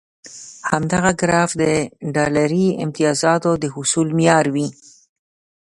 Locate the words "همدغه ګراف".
0.71-1.51